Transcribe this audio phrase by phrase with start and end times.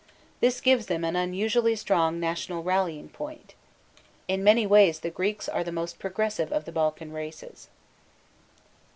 [0.39, 3.53] This gives them an unusually strong national rallying point.
[4.27, 7.67] In many ways the Greeks are the most progressive of the Balkan races.